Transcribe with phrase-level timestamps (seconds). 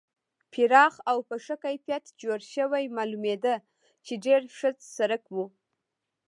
[0.51, 3.55] پراخ او په ښه کیفیت جوړ شوی معلومېده
[4.05, 5.37] چې ډېر ښه سړک و.